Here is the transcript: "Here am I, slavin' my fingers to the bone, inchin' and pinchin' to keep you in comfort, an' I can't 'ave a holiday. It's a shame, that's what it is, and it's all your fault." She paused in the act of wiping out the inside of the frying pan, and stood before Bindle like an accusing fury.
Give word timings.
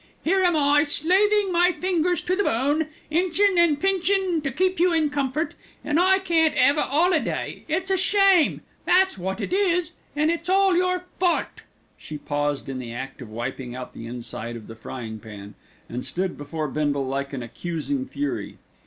"Here 0.23 0.41
am 0.41 0.55
I, 0.55 0.83
slavin' 0.83 1.51
my 1.51 1.71
fingers 1.71 2.23
to 2.23 2.35
the 2.35 2.43
bone, 2.43 2.87
inchin' 3.11 3.59
and 3.59 3.79
pinchin' 3.79 4.41
to 4.41 4.49
keep 4.49 4.79
you 4.79 4.91
in 4.91 5.11
comfort, 5.11 5.53
an' 5.85 5.99
I 5.99 6.17
can't 6.17 6.55
'ave 6.57 6.79
a 6.79 6.85
holiday. 6.85 7.65
It's 7.67 7.91
a 7.91 7.97
shame, 7.97 8.61
that's 8.83 9.19
what 9.19 9.39
it 9.39 9.53
is, 9.53 9.93
and 10.15 10.31
it's 10.31 10.49
all 10.49 10.75
your 10.75 11.03
fault." 11.19 11.61
She 11.99 12.17
paused 12.17 12.67
in 12.67 12.79
the 12.79 12.91
act 12.91 13.21
of 13.21 13.29
wiping 13.29 13.75
out 13.75 13.93
the 13.93 14.07
inside 14.07 14.55
of 14.55 14.65
the 14.65 14.75
frying 14.75 15.19
pan, 15.19 15.53
and 15.87 16.03
stood 16.03 16.35
before 16.35 16.67
Bindle 16.67 17.05
like 17.05 17.31
an 17.31 17.43
accusing 17.43 18.07
fury. 18.07 18.57